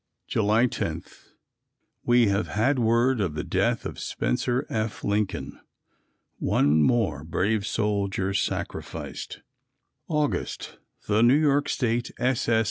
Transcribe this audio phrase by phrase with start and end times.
[0.27, 1.03] July 10.
[2.03, 5.03] We have had word of the death of Spencer F.
[5.03, 5.59] Lincoln.
[6.39, 9.41] One more brave soldier sacrificed.
[10.07, 10.79] August.
[11.07, 12.49] The New York State S.
[12.49, 12.59] S.